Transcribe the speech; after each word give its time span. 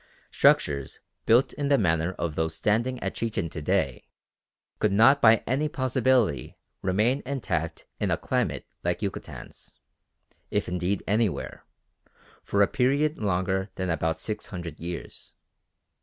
Structures 0.31 0.99
built 1.27 1.53
in 1.53 1.67
the 1.67 1.77
manner 1.77 2.13
of 2.13 2.33
those 2.33 2.55
standing 2.55 2.97
at 3.03 3.13
Chichen 3.13 3.49
to 3.49 3.61
day 3.61 4.07
could 4.79 4.91
not 4.91 5.21
by 5.21 5.43
any 5.45 5.69
possibility 5.69 6.57
remain 6.81 7.21
intact 7.23 7.85
in 7.99 8.09
a 8.09 8.17
climate 8.17 8.65
like 8.83 9.03
Yucatan's, 9.03 9.77
if 10.49 10.67
indeed 10.67 11.03
anywhere, 11.05 11.67
for 12.41 12.63
a 12.63 12.67
period 12.67 13.19
longer 13.19 13.69
than 13.75 13.91
about 13.91 14.17
six 14.17 14.47
hundred 14.47 14.79
years. 14.79 15.35